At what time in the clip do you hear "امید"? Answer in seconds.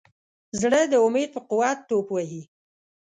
1.05-1.29